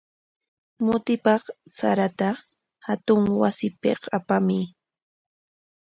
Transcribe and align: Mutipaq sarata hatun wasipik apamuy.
Mutipaq 0.85 1.43
sarata 1.77 2.29
hatun 2.87 3.21
wasipik 3.41 3.99
apamuy. 4.17 4.63